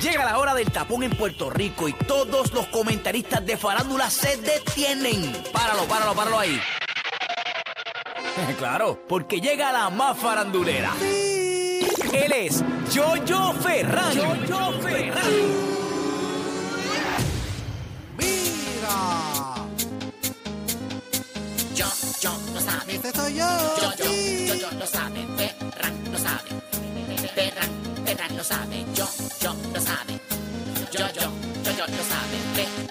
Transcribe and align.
Llega 0.00 0.24
la 0.24 0.38
hora 0.38 0.54
del 0.54 0.70
tapón 0.70 1.02
en 1.02 1.10
Puerto 1.16 1.50
Rico 1.50 1.88
y 1.88 1.92
todos 1.92 2.52
los 2.52 2.66
comentaristas 2.68 3.44
de 3.44 3.56
farándula 3.56 4.10
se 4.10 4.36
detienen. 4.36 5.32
Páralo, 5.52 5.84
páralo, 5.84 6.14
páralo 6.14 6.38
ahí. 6.38 6.60
claro, 8.58 8.98
porque 9.08 9.40
llega 9.40 9.72
la 9.72 9.90
más 9.90 10.16
farandulera. 10.18 10.92
Él 12.12 12.32
es 12.32 12.62
Jojo 12.94 13.52
Ferran. 13.54 14.16
Jojo 14.48 14.72
Ferran. 14.80 15.24
Mira, 18.16 19.54
Yo, 21.74 21.86
yo 22.20 22.32
lo 22.54 22.60
sabe. 22.60 22.94
ese 22.96 23.12
soy 23.12 23.34
yo. 23.34 23.46
Yo, 23.80 23.92
yo, 23.96 24.04
sí. 24.04 24.46
yo, 24.48 24.54
yo 24.54 24.70
lo 24.78 24.86
sabe. 24.86 25.26
Ferran 25.36 26.12
lo 26.12 26.18
sabe. 26.18 26.67
Sabe. 28.48 28.82
Yo, 28.94 29.06
yo 29.42 29.54
lo 29.74 29.78
sabe. 29.78 30.18
Yo, 30.90 31.00
yo, 31.00 31.20
yo, 31.20 31.70
yo 31.76 31.86
lo 31.86 32.02
sabe. 32.02 32.38
Ferran 32.54 32.87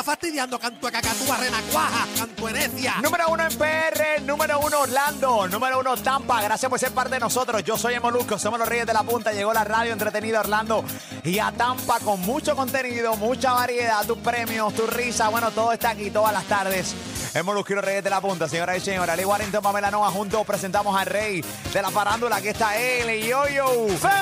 estás 0.00 0.14
fastidiando 0.14 0.58
cantueca, 0.58 1.02
cacatúa, 1.02 1.36
renacuaja, 1.36 2.06
cantuenecia. 2.16 2.94
Número 3.02 3.28
uno 3.28 3.44
en 3.44 3.58
PR, 3.58 4.22
número 4.22 4.58
uno 4.60 4.80
Orlando, 4.80 5.46
número 5.48 5.80
uno 5.80 5.94
Tampa. 5.98 6.40
Gracias 6.40 6.70
por 6.70 6.78
ser 6.78 6.92
parte 6.92 7.14
de 7.14 7.20
nosotros. 7.20 7.62
Yo 7.64 7.76
soy 7.76 8.00
Molusco, 8.00 8.38
somos 8.38 8.58
los 8.58 8.66
Reyes 8.66 8.86
de 8.86 8.94
la 8.94 9.02
Punta. 9.02 9.32
Llegó 9.32 9.52
la 9.52 9.64
radio 9.64 9.92
entretenida 9.92 10.40
Orlando 10.40 10.84
y 11.22 11.38
a 11.38 11.52
Tampa 11.52 12.00
con 12.00 12.18
mucho 12.20 12.56
contenido, 12.56 13.14
mucha 13.16 13.52
variedad, 13.52 14.06
tus 14.06 14.16
premios, 14.18 14.72
tu 14.74 14.86
risa. 14.86 15.28
Bueno, 15.28 15.50
todo 15.50 15.72
está 15.72 15.90
aquí 15.90 16.10
todas 16.10 16.32
las 16.32 16.44
tardes. 16.44 16.94
En 17.34 17.44
Molusco 17.44 17.72
y 17.72 17.76
los 17.76 17.84
Reyes 17.84 18.02
de 18.02 18.10
la 18.10 18.22
Punta, 18.22 18.48
señoras 18.48 18.78
y 18.78 18.80
señores. 18.80 19.10
Ali 19.10 19.26
Warrington, 19.26 19.62
Pamela 19.62 19.90
Noa, 19.90 20.10
juntos 20.10 20.46
presentamos 20.46 20.98
al 20.98 21.06
rey 21.06 21.44
de 21.72 21.82
la 21.82 21.90
farándula. 21.90 22.36
Aquí 22.36 22.48
está 22.48 22.76
él, 22.76 23.22
y 23.22 23.28
yo, 23.28 23.46
yo, 23.48 23.86
Ferra. 23.98 24.20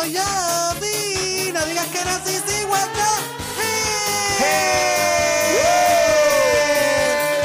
Soy 0.00 0.12
yo, 0.14 0.22
sí. 0.80 1.50
No 1.52 1.62
digas 1.66 1.84
que 1.88 2.02
no, 2.02 2.12
sí, 2.24 2.40
sí, 2.46 2.64
guacha. 2.64 3.08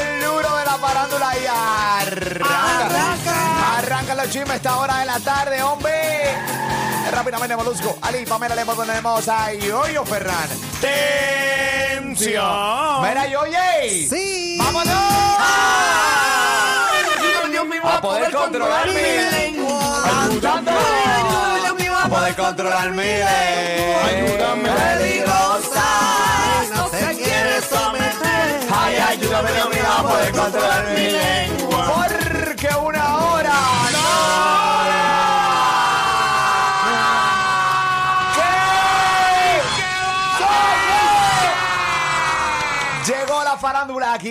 El 0.08 0.24
duro 0.24 0.56
de 0.56 0.64
la 0.64 0.78
farándula 0.78 1.36
y 1.36 1.46
arranca. 1.46 2.86
Arranca. 2.86 3.76
Arranca 3.76 4.14
los 4.14 4.30
chismes 4.30 4.56
esta 4.56 4.78
hora 4.78 5.00
de 5.00 5.04
la 5.04 5.20
tarde, 5.20 5.62
hombre. 5.62 6.34
Rápidamente, 7.10 7.56
Molusco. 7.56 7.98
Ali, 8.00 8.24
Pamela, 8.24 8.54
le 8.54 8.64
ponemos 8.64 9.28
a 9.28 9.52
Yoyo 9.52 10.06
Ferran. 10.06 10.48
¡Tensión! 10.80 12.42
Mira, 13.02 13.26
Yoye. 13.26 14.08
Sí. 14.08 14.56
¡Vámonos! 14.58 14.94
A 17.84 18.00
poder 18.00 18.32
controlar 18.32 18.86
mi 18.88 18.94
lengua. 18.94 20.28
Controlar 22.36 22.90
mi 22.90 23.02
lengua. 23.02 24.04
Ayúdame. 24.08 24.68
Peligrosa. 24.68 25.88
No 26.74 26.88
se 26.90 27.16
quiere 27.16 27.62
someter. 27.62 28.60
Ay, 28.70 28.96
ayúdame, 29.08 29.52
Dios 29.52 29.68
mío, 29.70 29.84
a 29.98 30.02
poder 30.02 30.32
controlar 30.32 30.86
mi 30.94 31.10
lengua. 31.12 31.55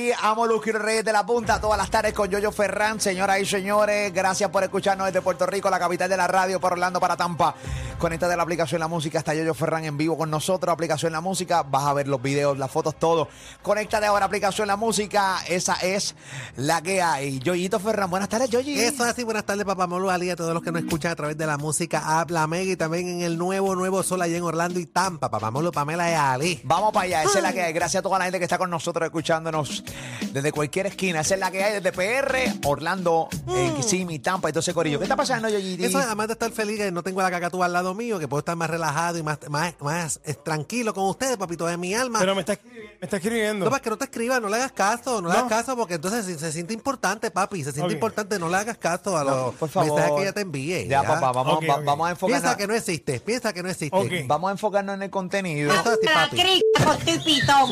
Aquí 0.06 0.12
a 0.22 0.34
Molusco 0.34 0.70
y 0.70 0.74
los 0.74 0.82
Reyes 0.82 1.06
de 1.06 1.14
la 1.14 1.26
Punta 1.26 1.60
todas 1.60 1.78
las 1.78 1.90
tardes 1.90 2.14
con 2.14 2.30
Yoyo 2.30 2.52
Ferran. 2.52 3.00
Señoras 3.00 3.40
y 3.40 3.46
señores, 3.46 4.14
gracias 4.14 4.50
por 4.50 4.64
escucharnos 4.64 5.08
desde 5.08 5.22
Puerto 5.22 5.46
Rico, 5.46 5.70
la 5.70 5.80
capital 5.80 6.10
de 6.10 6.18
la 6.18 6.28
radio, 6.28 6.60
por 6.60 6.74
Orlando, 6.74 7.00
para 7.00 7.16
Tampa. 7.16 7.56
Conecta 7.98 8.28
de 8.28 8.36
la 8.36 8.44
aplicación 8.44 8.80
La 8.80 8.88
Música, 8.88 9.20
está 9.20 9.34
Yoyo 9.34 9.54
Ferran 9.54 9.86
en 9.86 9.98
vivo 9.98 10.18
con 10.18 10.30
nosotros. 10.30 10.72
Aplicación 10.74 11.14
La 11.14 11.22
Música, 11.22 11.64
vas 11.64 11.86
a 11.86 11.94
ver 11.94 12.08
los 12.08 12.22
videos, 12.22 12.58
las 12.58 12.70
fotos, 12.70 12.96
todo. 13.00 13.30
Conéctate 13.62 14.06
ahora, 14.06 14.26
aplicación 14.26 14.68
La 14.68 14.76
Música, 14.76 15.38
esa 15.48 15.76
es 15.76 16.16
la 16.58 16.82
que 16.82 17.02
hay. 17.02 17.40
Yoyito 17.40 17.80
Ferran, 17.80 18.10
buenas 18.10 18.30
tardes, 18.30 18.50
Yoyi. 18.50 18.80
Eso 18.80 19.06
es 19.06 19.12
así, 19.12 19.24
buenas 19.24 19.46
tardes, 19.46 19.66
papá 19.66 19.88
Molu, 19.88 20.10
Ali, 20.10 20.30
a 20.30 20.36
todos 20.36 20.54
los 20.54 20.62
que 20.62 20.72
nos 20.72 20.84
escuchan 20.84 21.12
a 21.12 21.16
través 21.16 21.38
de 21.38 21.46
la 21.46 21.58
música 21.58 22.20
App, 22.20 22.30
La 22.32 22.48
Mega 22.48 22.72
y 22.72 22.76
también 22.76 23.08
en 23.08 23.22
el 23.22 23.38
nuevo, 23.38 23.76
nuevo 23.76 24.04
Sol 24.04 24.22
allá 24.22 24.38
en 24.38 24.44
Orlando 24.44 24.80
y 24.80 24.86
Tampa, 24.86 25.32
papá 25.32 25.50
Molu, 25.52 25.72
Pamela 25.72 26.12
y 26.12 26.14
Ali. 26.14 26.62
Vamos 26.64 26.92
para 26.92 27.06
allá, 27.06 27.24
esa 27.24 27.38
es 27.38 27.44
la 27.44 27.54
que 27.54 27.62
hay. 27.62 27.74
Gracias 27.74 28.02
a 28.02 28.04
toda 28.04 28.20
la 28.20 28.26
gente 28.26 28.40
que 28.40 28.46
está 28.46 28.58
con 28.58 28.70
nosotros 28.70 29.06
escuchándonos 29.06 29.84
desde 30.32 30.52
cualquier 30.52 30.88
esquina. 30.88 31.22
Esa 31.22 31.34
es 31.36 31.40
la 31.40 31.52
que 31.52 31.64
hay 31.64 31.74
desde 31.82 31.92
PR, 31.92 32.38
Orlando, 32.66 33.28
eh, 33.56 33.72
Kissimmee, 33.78 34.20
Tampa 34.20 34.50
y 34.50 34.52
todo 34.54 34.60
ese 34.62 34.74
corillo. 34.74 34.98
¿Qué 35.00 35.06
está 35.06 35.16
pasando, 35.16 35.48
Yoyiti? 35.50 35.86
Eso 35.86 36.00
es, 36.00 36.06
además 36.06 36.28
de 36.28 36.34
estar 36.34 36.52
feliz 36.52 36.78
que 36.78 36.92
no 36.92 37.04
tengo 37.04 37.22
la 37.22 37.32
cacatúa 37.32 37.66
al 37.68 37.74
lado 37.74 37.94
mío, 37.94 38.20
que 38.20 38.28
puedo 38.28 38.40
estar 38.40 38.56
más 38.56 38.70
relajado 38.70 39.18
y 39.18 39.24
más, 39.24 39.40
más, 39.50 39.74
más 39.80 40.20
eh, 40.26 40.34
tranquilo 40.34 40.94
con 40.94 41.06
ustedes, 41.06 41.38
papito 41.38 41.66
de 41.66 41.78
mi 41.78 41.94
alma. 41.94 42.20
Pero 42.20 42.36
me 42.36 42.42
está, 42.42 42.54
escribi- 42.54 42.92
me 43.00 43.06
está 43.06 43.18
escribiendo. 43.18 43.66
No, 43.66 43.72
para 43.72 43.82
que 43.82 43.90
no 43.90 43.98
te 43.98 44.06
escribas, 44.06 44.42
no 44.42 44.50
le 44.50 44.56
hagas 44.58 44.72
caso, 44.74 45.22
no, 45.22 45.30
le 45.30 45.34
No. 45.36 45.40
hagas 45.40 45.50
caso, 45.50 45.76
porque 45.78 45.96
entonces 45.96 46.26
se, 46.26 46.38
se 46.40 46.52
siente 46.52 46.74
importante, 46.74 47.32
papi, 47.32 47.64
se 47.64 47.72
siente 47.72 47.88
Ok. 47.88 47.94
importante, 47.94 48.38
no 48.40 48.50
le 48.50 48.58
hagas 48.58 48.78
caso 48.78 49.18
a 49.18 49.24
los 49.24 49.56
por 49.56 49.70
favor. 49.70 49.92
mensajes 49.94 50.16
que 50.16 50.22
ella 50.24 50.34
te 50.34 50.42
envíe. 50.42 50.88
Ya, 50.88 51.04
papá, 51.04 51.32
vamos, 51.32 51.56
Ok, 51.58 51.70
va- 51.70 51.76
ok. 51.78 51.86
vamos 51.86 52.08
a 52.08 52.12
enfocarnos. 52.12 52.42
Piensa 52.42 52.58
que 52.58 52.68
no 52.68 52.74
existe, 52.74 53.20
piensa 53.20 53.54
que 53.54 53.64
no 53.64 53.70
existe. 53.70 53.96
Ok. 53.98 54.12
Vamos 54.28 54.50
a 54.50 54.52
enfocarnos 54.52 54.96
en 54.96 55.04
el 55.04 55.10
contenido. 55.10 55.72
Eso 55.72 55.82
es 55.94 55.98
así, 56.00 56.08
papi. 56.14 56.62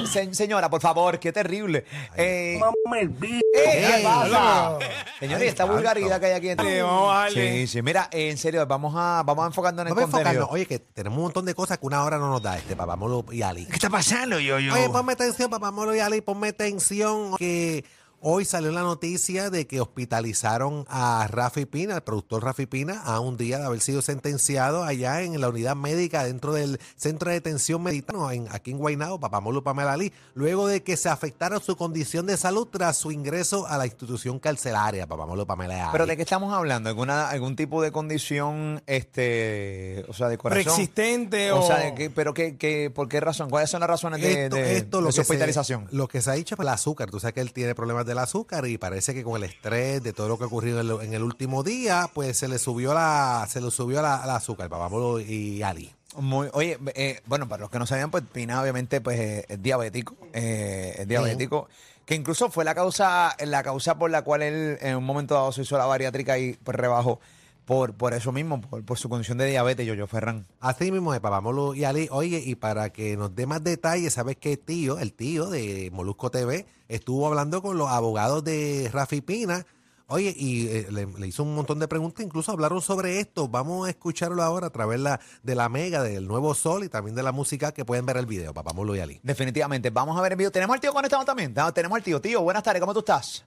Se- 0.07 0.33
señora, 0.33 0.69
por 0.69 0.81
favor, 0.81 1.19
qué 1.19 1.31
terrible. 1.31 1.85
Eh, 2.15 2.59
eh, 2.59 3.09
¿Qué 3.51 4.01
pasa? 4.03 4.77
Señores, 5.19 5.47
esta 5.49 5.65
vulgaridad 5.65 6.19
que 6.19 6.25
hay 6.27 6.33
aquí. 6.33 6.49
Sí, 6.49 6.81
vamos 6.81 7.03
a 7.03 7.07
bajarle. 7.07 7.51
Sí, 7.61 7.67
sí. 7.67 7.81
Mira, 7.81 8.09
eh, 8.11 8.29
en 8.29 8.37
serio, 8.37 8.65
vamos 8.65 8.93
a, 8.95 9.23
vamos 9.25 9.43
a 9.43 9.47
enfocarnos 9.47 9.81
en 9.83 9.87
el 9.89 9.93
Vamos 9.93 10.09
a 10.09 10.17
contenido. 10.17 10.47
Oye, 10.49 10.65
que 10.65 10.79
tenemos 10.79 11.17
un 11.17 11.23
montón 11.23 11.45
de 11.45 11.53
cosas 11.55 11.77
que 11.77 11.85
una 11.85 12.03
hora 12.03 12.17
no 12.17 12.29
nos 12.29 12.41
da 12.41 12.57
este 12.57 12.75
papá 12.75 12.95
Molo 12.95 13.25
y 13.31 13.41
Ali. 13.41 13.65
¿Qué 13.65 13.73
está 13.73 13.89
pasando, 13.89 14.39
yo, 14.39 14.59
yo? 14.59 14.73
Oye, 14.73 14.89
ponme 14.89 15.13
atención, 15.13 15.49
papá 15.49 15.71
Molo 15.71 15.95
y 15.95 15.99
Ali, 15.99 16.21
ponme 16.21 16.49
atención 16.49 17.35
que 17.37 17.83
hoy 18.25 18.45
salió 18.45 18.71
la 18.71 18.81
noticia 18.81 19.49
de 19.49 19.67
que 19.67 19.81
hospitalizaron 19.81 20.85
a 20.89 21.27
Rafi 21.29 21.65
Pina, 21.65 21.95
el 21.95 22.01
productor 22.01 22.43
Rafi 22.43 22.65
Pina, 22.65 23.01
a 23.03 23.19
un 23.19 23.35
día 23.35 23.59
de 23.59 23.65
haber 23.65 23.81
sido 23.81 24.01
sentenciado 24.01 24.83
allá 24.85 25.21
en 25.21 25.39
la 25.41 25.49
unidad 25.49 25.75
médica 25.75 26.23
dentro 26.23 26.53
del 26.53 26.79
centro 26.95 27.29
de 27.29 27.35
detención 27.35 27.83
meditano 27.83 28.31
en, 28.31 28.47
aquí 28.51 28.71
en 28.71 28.77
Guaynabo, 28.77 29.19
papá 29.19 29.41
Molo 29.41 29.61
Pamela 29.63 29.91
Ali, 29.93 30.13
luego 30.35 30.67
de 30.67 30.83
que 30.83 30.95
se 30.95 31.09
afectara 31.09 31.59
su 31.59 31.75
condición 31.75 32.25
de 32.25 32.37
salud 32.37 32.67
tras 32.71 32.95
su 32.97 33.11
ingreso 33.11 33.67
a 33.67 33.77
la 33.77 33.85
institución 33.85 34.39
carcelaria, 34.39 35.05
papá 35.05 35.25
Molo 35.25 35.45
Pamela 35.45 35.83
Ali. 35.83 35.89
¿Pero 35.91 36.05
de 36.05 36.15
qué 36.15 36.21
estamos 36.23 36.53
hablando? 36.53 36.87
¿Alguna, 36.89 37.29
¿Algún 37.29 37.57
tipo 37.57 37.81
de 37.81 37.91
condición, 37.91 38.81
este, 38.87 40.05
o 40.07 40.13
sea, 40.13 40.29
de 40.29 40.37
corazón? 40.37 40.63
Preexistente 40.63 41.51
o... 41.51 41.59
O 41.61 41.67
sea, 41.67 41.77
¿de 41.79 41.93
qué- 41.95 42.09
¿pero 42.09 42.33
qué, 42.33 42.57
qué, 42.57 42.89
por 42.93 43.07
qué 43.09 43.19
razón? 43.19 43.49
¿Cuáles 43.49 43.69
son 43.69 43.79
las 43.81 43.89
razones 43.89 44.21
de, 44.21 44.45
esto, 44.45 44.55
de- 44.55 44.77
esto 44.77 44.97
de 44.97 45.03
lo, 45.03 45.11
su 45.11 45.17
que 45.21 45.25
se, 45.25 45.31
hospitalización? 45.33 45.87
lo 45.91 46.07
que 46.07 46.21
se 46.21 46.29
ha 46.29 46.33
dicho 46.33 46.55
es 46.55 46.61
el 46.61 46.67
azúcar. 46.69 47.09
Tú 47.11 47.19
sabes 47.19 47.33
que 47.33 47.41
él 47.41 47.51
tiene 47.53 47.75
problemas 47.75 48.05
del 48.13 48.19
azúcar 48.19 48.67
y 48.67 48.77
parece 48.77 49.13
que 49.13 49.23
con 49.23 49.35
el 49.35 49.43
estrés 49.43 50.01
de 50.03 50.13
todo 50.13 50.27
lo 50.27 50.37
que 50.37 50.43
ha 50.43 50.47
ocurrido 50.47 51.01
en, 51.01 51.13
el 51.13 51.23
último 51.23 51.63
día, 51.63 52.09
pues 52.13 52.37
se 52.37 52.47
le 52.47 52.59
subió 52.59 52.93
la, 52.93 53.45
se 53.49 53.59
le 53.59 53.71
subió 53.71 54.01
la, 54.01 54.25
la 54.25 54.35
azúcar, 54.35 54.69
papá 54.69 54.87
Molo 54.87 55.19
y 55.19 55.63
Ali. 55.63 55.91
Muy, 56.15 56.47
oye, 56.53 56.77
eh, 56.93 57.21
bueno, 57.25 57.49
para 57.49 57.61
los 57.61 57.71
que 57.71 57.79
no 57.79 57.87
sabían, 57.87 58.11
pues 58.11 58.23
Pina 58.31 58.61
obviamente 58.61 59.01
pues 59.01 59.19
eh, 59.19 59.45
es 59.49 59.61
diabético, 59.61 60.15
eh, 60.31 60.95
es 60.99 61.07
diabético. 61.07 61.67
Que 62.05 62.15
incluso 62.15 62.51
fue 62.51 62.65
la 62.65 62.75
causa, 62.75 63.35
la 63.39 63.63
causa 63.63 63.97
por 63.97 64.11
la 64.11 64.21
cual 64.21 64.43
él 64.43 64.77
en 64.81 64.97
un 64.97 65.05
momento 65.05 65.33
dado 65.33 65.51
se 65.51 65.61
hizo 65.61 65.77
la 65.77 65.85
bariátrica 65.85 66.37
y 66.37 66.53
pues 66.53 66.75
rebajó 66.77 67.19
por, 67.65 67.93
por 67.93 68.13
eso 68.13 68.31
mismo, 68.31 68.61
por, 68.61 68.83
por 68.83 68.97
su 68.97 69.09
condición 69.09 69.37
de 69.37 69.47
diabetes, 69.47 69.85
yo, 69.85 69.93
yo, 69.93 70.07
Ferran. 70.07 70.47
Así 70.59 70.91
mismo 70.91 71.13
es, 71.13 71.19
papá 71.19 71.41
Molu 71.41 71.73
y 71.73 71.83
Ali. 71.83 72.07
Oye, 72.11 72.41
y 72.45 72.55
para 72.55 72.91
que 72.91 73.17
nos 73.17 73.35
dé 73.35 73.45
más 73.45 73.63
detalles, 73.63 74.13
¿sabes 74.13 74.37
qué 74.37 74.57
tío, 74.57 74.99
el 74.99 75.13
tío 75.13 75.49
de 75.49 75.89
Molusco 75.91 76.31
TV, 76.31 76.65
estuvo 76.87 77.27
hablando 77.27 77.61
con 77.61 77.77
los 77.77 77.89
abogados 77.89 78.43
de 78.43 78.89
Rafi 78.91 79.21
Pina? 79.21 79.65
Oye, 80.07 80.33
y 80.37 80.67
eh, 80.67 80.87
le, 80.91 81.05
le 81.05 81.27
hizo 81.27 81.43
un 81.43 81.55
montón 81.55 81.79
de 81.79 81.87
preguntas, 81.87 82.25
incluso 82.25 82.51
hablaron 82.51 82.81
sobre 82.81 83.19
esto. 83.19 83.47
Vamos 83.47 83.87
a 83.87 83.89
escucharlo 83.89 84.43
ahora 84.43 84.67
a 84.67 84.69
través 84.69 84.99
la, 84.99 85.19
de 85.41 85.55
la 85.55 85.69
Mega, 85.69 86.03
del 86.03 86.27
Nuevo 86.27 86.53
Sol 86.53 86.83
y 86.83 86.89
también 86.89 87.15
de 87.15 87.23
la 87.23 87.31
música 87.31 87.71
que 87.71 87.85
pueden 87.85 88.05
ver 88.05 88.17
el 88.17 88.25
video, 88.25 88.53
papá 88.53 88.73
Molu 88.73 88.95
y 88.95 88.99
Ali. 88.99 89.19
Definitivamente. 89.23 89.89
Vamos 89.89 90.17
a 90.17 90.21
ver 90.21 90.33
el 90.33 90.37
video. 90.37 90.51
Tenemos 90.51 90.73
al 90.73 90.81
tío 90.81 90.93
conectado 90.93 91.23
también. 91.23 91.53
No, 91.55 91.73
Tenemos 91.73 91.95
al 91.95 92.03
tío. 92.03 92.19
Tío, 92.19 92.41
buenas 92.41 92.63
tardes. 92.63 92.81
¿Cómo 92.81 92.93
tú 92.93 92.99
estás? 92.99 93.45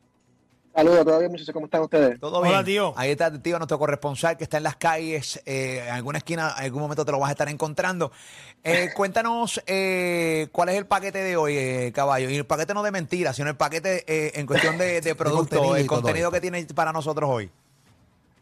Saludos, 0.76 1.06
todo 1.06 1.18
bien, 1.20 1.30
muchachos, 1.30 1.54
¿cómo 1.54 1.64
están 1.64 1.80
ustedes? 1.80 2.20
¿Todo 2.20 2.40
Hola, 2.40 2.50
bien? 2.50 2.64
tío. 2.66 2.92
Ahí 2.96 3.10
está 3.12 3.28
el 3.28 3.40
tío, 3.40 3.56
nuestro 3.56 3.78
corresponsal 3.78 4.36
que 4.36 4.44
está 4.44 4.58
en 4.58 4.62
las 4.62 4.76
calles. 4.76 5.40
eh, 5.46 5.82
en 5.86 5.94
alguna 5.94 6.18
esquina, 6.18 6.54
en 6.58 6.64
algún 6.64 6.82
momento 6.82 7.02
te 7.02 7.12
lo 7.12 7.18
vas 7.18 7.30
a 7.30 7.32
estar 7.32 7.48
encontrando. 7.48 8.12
Eh, 8.62 8.90
cuéntanos 8.94 9.62
eh, 9.66 10.48
cuál 10.52 10.68
es 10.68 10.74
el 10.76 10.84
paquete 10.86 11.22
de 11.22 11.34
hoy, 11.34 11.56
eh, 11.56 11.92
caballo. 11.94 12.28
Y 12.28 12.36
el 12.36 12.44
paquete 12.44 12.74
no 12.74 12.82
de 12.82 12.90
mentiras, 12.90 13.34
sino 13.36 13.48
el 13.48 13.56
paquete 13.56 14.04
eh, 14.06 14.32
en 14.34 14.44
cuestión 14.46 14.76
de, 14.76 15.00
de 15.00 15.14
producto, 15.16 15.56
contenido 15.56 15.78
y 15.78 15.80
el 15.80 15.86
contenido 15.86 16.30
que 16.30 16.42
tiene 16.42 16.66
para 16.74 16.92
nosotros 16.92 17.30
hoy. 17.32 17.50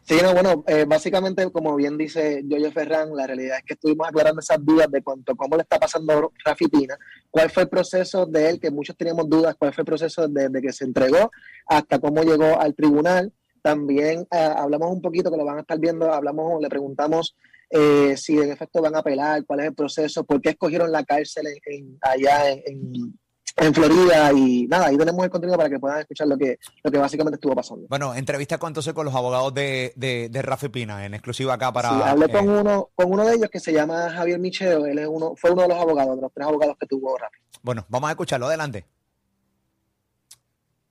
Sí, 0.07 0.17
no, 0.21 0.33
bueno, 0.33 0.63
eh, 0.67 0.85
básicamente, 0.87 1.51
como 1.51 1.75
bien 1.75 1.97
dice 1.97 2.43
Yoyo 2.45 2.71
Ferran, 2.71 3.15
la 3.15 3.25
realidad 3.25 3.57
es 3.57 3.63
que 3.63 3.73
estuvimos 3.73 4.07
aclarando 4.07 4.39
esas 4.39 4.63
dudas 4.63 4.87
de 4.91 5.01
cuanto 5.01 5.35
cómo 5.35 5.55
le 5.55 5.63
está 5.63 5.79
pasando 5.79 6.31
Rafi 6.45 6.67
Pina, 6.67 6.95
cuál 7.31 7.49
fue 7.49 7.63
el 7.63 7.69
proceso 7.69 8.27
de 8.27 8.49
él, 8.49 8.59
que 8.59 8.69
muchos 8.69 8.95
teníamos 8.95 9.27
dudas, 9.27 9.55
cuál 9.57 9.73
fue 9.73 9.81
el 9.81 9.85
proceso 9.87 10.27
desde 10.27 10.61
que 10.61 10.71
se 10.71 10.85
entregó 10.85 11.31
hasta 11.65 11.97
cómo 11.97 12.21
llegó 12.21 12.59
al 12.61 12.75
tribunal. 12.75 13.33
También 13.63 14.27
eh, 14.31 14.37
hablamos 14.55 14.91
un 14.91 15.01
poquito, 15.01 15.31
que 15.31 15.37
lo 15.37 15.45
van 15.45 15.57
a 15.57 15.61
estar 15.61 15.79
viendo, 15.79 16.13
hablamos, 16.13 16.61
le 16.61 16.69
preguntamos 16.69 17.35
eh, 17.71 18.15
si 18.15 18.37
en 18.37 18.51
efecto 18.51 18.83
van 18.83 18.95
a 18.95 18.99
apelar, 18.99 19.43
cuál 19.43 19.61
es 19.61 19.65
el 19.65 19.73
proceso, 19.73 20.23
por 20.23 20.39
qué 20.39 20.49
escogieron 20.49 20.91
la 20.91 21.03
cárcel 21.03 21.47
en- 21.47 21.73
en- 21.73 21.97
allá 22.01 22.51
en, 22.51 23.17
en- 23.57 23.73
Florida 23.73 24.31
y 24.33 24.67
nada, 24.67 24.87
ahí 24.87 24.97
tenemos 24.97 25.23
el 25.23 25.29
contenido 25.29 25.57
para 25.57 25.69
que 25.69 25.79
puedan 25.79 25.99
escuchar 25.99 26.27
lo 26.27 26.37
que, 26.37 26.59
lo 26.83 26.91
que 26.91 26.97
básicamente 26.97 27.35
estuvo 27.35 27.55
pasando. 27.55 27.87
Bueno, 27.89 28.13
entrevista 28.15 28.57
con, 28.57 28.69
entonces 28.69 28.93
con 28.93 29.05
los 29.05 29.15
abogados 29.15 29.53
de, 29.53 29.93
de, 29.95 30.29
de 30.29 30.41
Rafi 30.41 30.69
Pina, 30.69 31.05
en 31.05 31.13
exclusiva 31.13 31.53
acá 31.53 31.71
para. 31.71 31.89
Sí, 31.89 31.95
hablé 32.03 32.29
con 32.31 32.45
eh, 32.45 32.59
uno, 32.61 32.89
con 32.95 33.11
uno 33.11 33.25
de 33.25 33.35
ellos 33.35 33.49
que 33.49 33.59
se 33.59 33.71
llama 33.73 34.09
Javier 34.11 34.39
Micheo, 34.39 34.85
él 34.85 34.99
es 34.99 35.07
uno, 35.09 35.33
fue 35.35 35.51
uno 35.51 35.63
de 35.63 35.67
los 35.69 35.77
abogados, 35.77 36.15
de 36.15 36.21
los 36.21 36.33
tres 36.33 36.47
abogados 36.47 36.75
que 36.79 36.85
tuvo 36.87 37.17
Rafi. 37.17 37.37
Bueno, 37.61 37.85
vamos 37.89 38.07
a 38.09 38.11
escucharlo. 38.11 38.45
Adelante. 38.47 38.85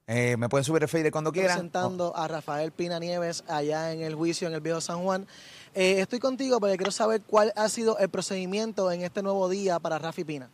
Eh, 0.07 0.37
¿Me 0.37 0.51
pueden 0.51 0.65
subir 0.65 0.83
el 0.83 0.89
fader 0.89 1.11
cuando 1.11 1.33
quieran? 1.33 1.53
presentando 1.53 2.15
a 2.15 2.29
Rafael 2.29 2.73
Pina 2.73 2.99
Nieves 2.99 3.43
allá 3.49 3.91
en 3.93 4.03
el 4.03 4.15
juicio 4.15 4.47
en 4.49 4.53
el 4.55 4.61
Viejo 4.61 4.81
San 4.83 5.03
Juan. 5.03 5.27
Eh, 5.75 6.01
estoy 6.01 6.19
contigo 6.19 6.61
porque 6.61 6.77
quiero 6.77 6.93
saber 6.93 7.23
cuál 7.27 7.53
ha 7.57 7.69
sido 7.71 7.97
el 7.99 8.11
procedimiento 8.11 8.93
en 8.93 9.01
este 9.01 9.23
nuevo 9.23 9.49
día 9.49 9.79
para 9.79 9.99
Rafi 9.99 10.23
Pina. 10.25 10.51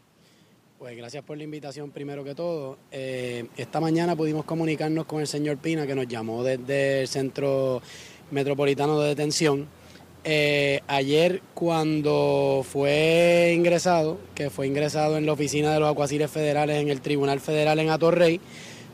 Pues 0.81 0.97
gracias 0.97 1.23
por 1.23 1.37
la 1.37 1.45
invitación 1.45 1.91
primero 1.91 2.25
que 2.25 2.35
todo. 2.35 2.79
Eh, 2.91 3.45
esta 3.59 3.81
mañana 3.81 4.17
pudimos 4.17 4.47
comunicarnos 4.47 5.05
con 5.05 5.21
el 5.21 5.27
señor 5.27 5.59
Pina 5.59 5.87
que 5.87 5.95
nos 5.95 6.09
llamó 6.09 6.43
desde 6.43 7.03
el 7.03 7.09
Centro 7.09 7.83
Metropolitano 8.31 8.99
de 8.99 9.09
Detención. 9.09 9.69
Eh, 10.25 10.81
ayer 10.87 11.43
cuando 11.53 12.65
fue 12.67 13.53
ingresado, 13.55 14.17
que 14.35 14.49
fue 14.49 14.69
ingresado 14.69 15.19
en 15.19 15.27
la 15.27 15.33
oficina 15.33 15.75
de 15.75 15.81
los 15.81 15.91
acuasiles 15.91 16.31
federales 16.31 16.81
en 16.81 16.89
el 16.89 17.03
Tribunal 17.03 17.41
Federal 17.41 17.79
en 17.79 17.91
Atorrey, 17.91 18.41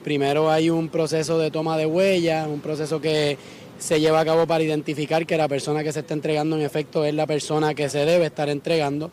primero 0.03 0.50
hay 0.50 0.71
un 0.71 0.88
proceso 0.88 1.38
de 1.38 1.53
toma 1.53 1.79
de 1.79 1.87
huellas, 1.87 2.49
un 2.49 2.62
proceso 2.62 3.00
que 3.00 3.38
se 3.79 4.00
lleva 4.00 4.19
a 4.19 4.25
cabo 4.25 4.44
para 4.44 4.65
identificar 4.65 5.25
que 5.25 5.37
la 5.37 5.47
persona 5.47 5.85
que 5.85 5.93
se 5.93 6.00
está 6.00 6.15
entregando 6.15 6.56
en 6.56 6.62
efecto 6.62 7.05
es 7.05 7.15
la 7.15 7.29
persona 7.29 7.77
que 7.77 7.88
se 7.88 8.05
debe 8.05 8.27
estar 8.27 8.49
entregando. 8.49 9.12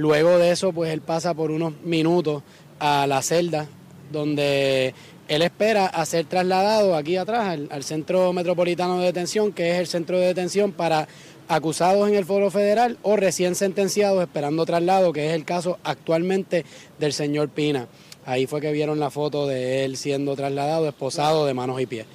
Luego 0.00 0.38
de 0.38 0.50
eso, 0.50 0.72
pues 0.72 0.90
él 0.94 1.02
pasa 1.02 1.34
por 1.34 1.50
unos 1.50 1.74
minutos 1.84 2.42
a 2.78 3.06
la 3.06 3.20
celda 3.20 3.66
donde 4.10 4.94
él 5.28 5.42
espera 5.42 5.84
a 5.84 6.06
ser 6.06 6.24
trasladado 6.24 6.96
aquí 6.96 7.18
atrás 7.18 7.58
al, 7.70 7.84
Centro 7.84 8.32
Metropolitano 8.32 8.98
de 8.98 9.04
Detención, 9.04 9.52
que 9.52 9.72
es 9.72 9.78
el 9.78 9.86
centro 9.86 10.18
de 10.18 10.28
detención 10.28 10.72
para 10.72 11.06
acusados 11.48 12.08
en 12.08 12.14
el 12.14 12.24
Foro 12.24 12.50
Federal 12.50 12.96
o 13.02 13.14
recién 13.16 13.54
sentenciados 13.54 14.22
esperando 14.22 14.64
traslado, 14.64 15.12
que 15.12 15.26
es 15.28 15.34
el 15.34 15.44
caso 15.44 15.78
actualmente 15.84 16.64
del 16.98 17.12
señor 17.12 17.50
Pina. 17.50 17.86
Ahí 18.24 18.46
fue 18.46 18.62
que 18.62 18.72
vieron 18.72 19.00
la 19.00 19.10
foto 19.10 19.46
de 19.46 19.84
él 19.84 19.98
siendo 19.98 20.34
trasladado, 20.34 20.88
esposado 20.88 21.44
de 21.44 21.52
manos 21.52 21.78
y 21.78 21.84
pies. 21.84 22.06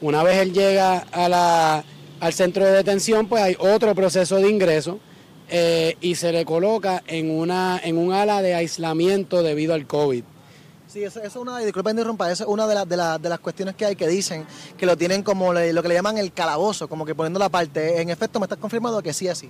Una 0.00 0.22
vez 0.22 0.38
él 0.38 0.52
llega 0.52 0.98
a 1.10 1.28
la- 1.28 1.84
al 2.20 2.32
centro 2.32 2.64
de 2.64 2.70
detención, 2.70 3.26
pues 3.26 3.42
hay 3.42 3.56
otro 3.58 3.92
proceso 3.92 4.36
de 4.36 4.48
ingreso 4.48 5.00
eh, 5.48 5.96
y 6.00 6.14
se 6.14 6.32
le 6.32 6.44
coloca 6.44 7.02
en, 7.06 7.30
una, 7.30 7.80
en 7.82 7.98
un 7.98 8.12
ala 8.12 8.42
de 8.42 8.54
aislamiento 8.54 9.42
debido 9.42 9.74
al 9.74 9.86
COVID. 9.86 10.22
Sí, 10.88 11.02
eso, 11.02 11.18
eso 11.20 11.26
es 11.26 11.36
una, 11.36 11.60
y 11.60 11.64
disculpen 11.64 11.96
interrumpir, 11.96 12.28
eso 12.28 12.44
es 12.44 12.48
una 12.48 12.66
de, 12.68 12.74
las 12.76 12.88
de, 12.88 12.96
las- 12.96 13.20
de 13.20 13.28
las 13.28 13.40
cuestiones 13.40 13.74
que 13.74 13.84
hay 13.84 13.96
que 13.96 14.06
dicen 14.06 14.44
que 14.78 14.86
lo 14.86 14.96
tienen 14.96 15.22
como 15.24 15.52
le- 15.52 15.72
lo 15.72 15.82
que 15.82 15.88
le 15.88 15.94
llaman 15.94 16.18
el 16.18 16.32
calabozo, 16.32 16.88
como 16.88 17.04
que 17.04 17.14
poniendo 17.14 17.38
la 17.40 17.48
parte. 17.48 18.00
En 18.00 18.10
efecto, 18.10 18.38
me 18.38 18.44
estás 18.44 18.58
confirmando 18.58 19.02
que 19.02 19.12
sí, 19.12 19.26
así. 19.28 19.48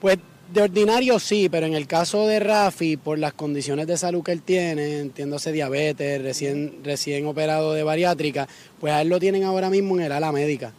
Pues 0.00 0.16
de 0.52 0.62
ordinario 0.62 1.18
sí, 1.18 1.48
pero 1.50 1.66
en 1.66 1.74
el 1.74 1.86
caso 1.86 2.26
de 2.26 2.40
Rafi, 2.40 2.96
por 2.96 3.18
las 3.18 3.32
condiciones 3.34 3.86
de 3.86 3.96
salud 3.96 4.22
que 4.22 4.32
él 4.32 4.42
tiene, 4.42 5.00
entiéndose 5.00 5.52
diabetes, 5.52 6.20
recién, 6.22 6.80
recién 6.82 7.26
operado 7.26 7.72
de 7.74 7.82
bariátrica, 7.82 8.48
pues 8.80 8.92
a 8.92 9.02
él 9.02 9.08
lo 9.08 9.20
tienen 9.20 9.44
ahora 9.44 9.70
mismo 9.70 9.96
en 9.98 10.04
el 10.04 10.12
ala 10.12 10.32
médica. 10.32 10.72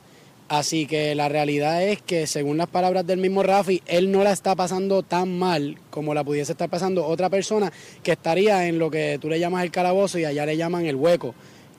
Así 0.49 0.85
que 0.85 1.15
la 1.15 1.29
realidad 1.29 1.83
es 1.83 2.01
que, 2.01 2.27
según 2.27 2.57
las 2.57 2.67
palabras 2.67 3.07
del 3.07 3.19
mismo 3.19 3.43
Rafi, 3.43 3.81
él 3.85 4.11
no 4.11 4.23
la 4.23 4.31
está 4.31 4.55
pasando 4.55 5.01
tan 5.01 5.37
mal 5.39 5.77
como 5.89 6.13
la 6.13 6.23
pudiese 6.23 6.51
estar 6.51 6.69
pasando 6.69 7.05
otra 7.05 7.29
persona 7.29 7.71
que 8.03 8.11
estaría 8.11 8.67
en 8.67 8.77
lo 8.77 8.91
que 8.91 9.17
tú 9.19 9.29
le 9.29 9.39
llamas 9.39 9.63
el 9.63 9.71
calabozo 9.71 10.19
y 10.19 10.25
allá 10.25 10.45
le 10.45 10.57
llaman 10.57 10.85
el 10.85 10.95
hueco 10.95 11.33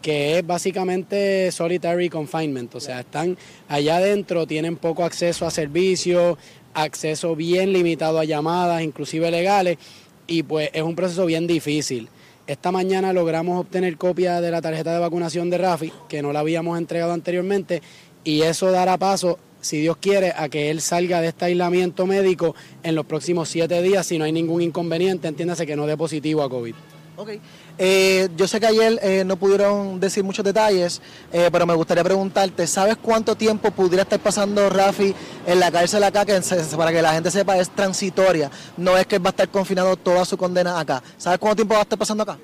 que 0.05 0.37
es 0.37 0.47
básicamente 0.47 1.51
solitary 1.51 2.11
confinement, 2.11 2.75
o 2.75 2.79
sea, 2.79 3.01
están 3.01 3.39
allá 3.69 3.97
adentro, 3.97 4.47
tienen 4.47 4.77
poco 4.77 5.03
acceso 5.03 5.47
a 5.47 5.51
servicios, 5.51 6.37
acceso 6.75 7.35
bien 7.35 7.73
limitado 7.73 8.19
a 8.19 8.27
llamadas, 8.27 8.83
inclusive 8.83 9.31
legales, 9.31 9.79
y 10.27 10.43
pues 10.43 10.69
es 10.75 10.83
un 10.83 10.95
proceso 10.95 11.25
bien 11.25 11.47
difícil. 11.47 12.11
Esta 12.47 12.71
mañana 12.71 13.15
logramos 13.15 13.59
obtener 13.59 13.97
copia 13.97 14.43
de 14.43 14.51
la 14.51 14.61
tarjeta 14.61 14.93
de 14.93 14.99
vacunación 14.99 15.49
de 15.49 15.57
Rafi, 15.57 15.91
que 16.07 16.21
no 16.21 16.35
la 16.35 16.41
habíamos 16.41 16.77
entregado 16.77 17.15
anteriormente, 17.15 17.81
y 18.25 18.43
eso 18.43 18.71
dará 18.71 18.97
paso, 18.99 19.39
si 19.61 19.79
Dios 19.79 19.97
quiere, 19.99 20.33
a 20.37 20.49
que 20.49 20.71
él 20.71 20.81
salga 20.81 21.21
de 21.21 21.29
este 21.29 21.47
aislamiento 21.47 22.07
médico 22.07 22.55
en 22.83 22.95
los 22.95 23.07
próximos 23.07 23.49
siete 23.49 23.81
días, 23.83 24.07
si 24.07 24.19
no 24.19 24.25
hay 24.25 24.33
ningún 24.33 24.63
inconveniente, 24.63 25.29
entiéndase 25.29 25.67
que 25.67 25.77
no 25.77 25.87
dé 25.87 25.97
positivo 25.97 26.43
a 26.43 26.51
COVID. 26.51 26.75
Ok. 27.17 27.31
Eh, 27.79 28.29
yo 28.37 28.47
sé 28.47 28.61
que 28.61 28.67
ayer 28.67 28.99
eh, 29.03 29.25
no 29.25 29.37
pudieron 29.37 29.99
decir 30.01 30.25
muchos 30.25 30.45
detalles, 30.45 31.01
eh, 31.33 31.49
pero 31.51 31.67
me 31.67 31.75
gustaría 31.75 32.03
preguntarte, 32.03 32.67
¿sabes 32.67 32.97
cuánto 32.97 33.37
tiempo 33.37 33.71
pudiera 33.71 34.03
estar 34.03 34.19
pasando 34.21 34.69
Rafi 34.69 35.15
en 35.47 35.61
la 35.61 35.71
cárcel 35.71 36.03
acá? 36.03 36.25
Que 36.25 36.41
para 36.77 36.93
que 36.93 37.03
la 37.03 37.13
gente 37.13 37.31
sepa, 37.31 37.57
es 37.59 37.71
transitoria. 37.71 38.51
No 38.77 38.97
es 38.97 39.07
que 39.07 39.17
él 39.17 39.25
va 39.25 39.29
a 39.29 39.31
estar 39.31 39.49
confinado 39.49 39.97
toda 39.97 40.25
su 40.25 40.37
condena 40.37 40.79
acá. 40.79 41.03
¿Sabes 41.17 41.39
cuánto 41.39 41.57
tiempo 41.57 41.75
va 41.75 41.81
a 41.81 41.83
estar 41.83 41.99
pasando 41.99 42.23
acá? 42.23 42.39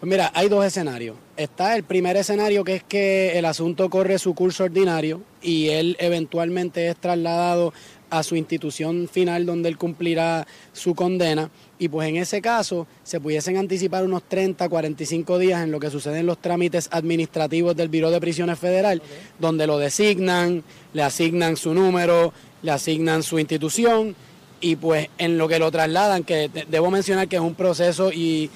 Pues 0.00 0.08
mira, 0.08 0.30
hay 0.34 0.48
dos 0.48 0.64
escenarios. 0.64 1.16
Está 1.36 1.76
el 1.76 1.82
primer 1.84 2.16
escenario 2.16 2.64
que 2.64 2.76
es 2.76 2.82
que 2.82 3.38
el 3.38 3.44
asunto 3.44 3.90
corre 3.90 4.18
su 4.18 4.34
curso 4.34 4.64
ordinario 4.64 5.20
y 5.42 5.68
él 5.68 5.94
eventualmente 6.00 6.88
es 6.88 6.96
trasladado 6.96 7.74
a 8.08 8.22
su 8.22 8.34
institución 8.34 9.08
final 9.12 9.44
donde 9.46 9.68
él 9.68 9.76
cumplirá 9.76 10.46
su 10.72 10.94
condena 10.94 11.50
y 11.78 11.88
pues 11.88 12.08
en 12.08 12.16
ese 12.16 12.40
caso 12.40 12.86
se 13.04 13.20
pudiesen 13.20 13.56
anticipar 13.58 14.02
unos 14.04 14.22
30, 14.24 14.68
45 14.68 15.38
días 15.38 15.62
en 15.62 15.70
lo 15.70 15.78
que 15.78 15.90
suceden 15.90 16.26
los 16.26 16.38
trámites 16.38 16.88
administrativos 16.92 17.76
del 17.76 17.88
Biro 17.88 18.10
de 18.10 18.20
Prisiones 18.20 18.58
Federal, 18.58 19.00
donde 19.38 19.66
lo 19.66 19.78
designan, 19.78 20.64
le 20.94 21.02
asignan 21.02 21.56
su 21.56 21.72
número, 21.74 22.32
le 22.62 22.70
asignan 22.72 23.22
su 23.22 23.38
institución 23.38 24.16
y 24.62 24.76
pues 24.76 25.08
en 25.18 25.38
lo 25.38 25.46
que 25.46 25.58
lo 25.58 25.70
trasladan, 25.70 26.24
que 26.24 26.48
de- 26.48 26.66
debo 26.68 26.90
mencionar 26.90 27.28
que 27.28 27.36
es 27.36 27.42
un 27.42 27.54
proceso 27.54 28.10
y 28.12 28.50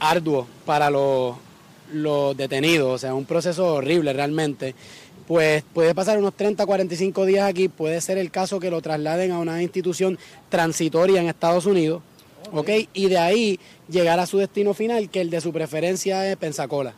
arduo 0.00 0.46
para 0.66 0.90
los, 0.90 1.36
los 1.92 2.36
detenidos, 2.36 2.94
o 2.94 2.98
sea, 2.98 3.14
un 3.14 3.24
proceso 3.24 3.74
horrible 3.74 4.12
realmente. 4.12 4.74
Pues 5.26 5.62
puede 5.72 5.94
pasar 5.94 6.18
unos 6.18 6.34
30, 6.34 6.66
45 6.66 7.24
días 7.24 7.48
aquí, 7.48 7.68
puede 7.68 8.00
ser 8.00 8.18
el 8.18 8.32
caso 8.32 8.58
que 8.58 8.70
lo 8.70 8.82
trasladen 8.82 9.30
a 9.30 9.38
una 9.38 9.62
institución 9.62 10.18
transitoria 10.48 11.20
en 11.20 11.28
Estados 11.28 11.66
Unidos, 11.66 12.02
¿ok? 12.52 12.68
Y 12.94 13.08
de 13.08 13.18
ahí 13.18 13.60
llegar 13.88 14.18
a 14.18 14.26
su 14.26 14.38
destino 14.38 14.74
final, 14.74 15.08
que 15.08 15.20
el 15.20 15.30
de 15.30 15.40
su 15.40 15.52
preferencia 15.52 16.28
es 16.28 16.36
Pensacola. 16.36 16.94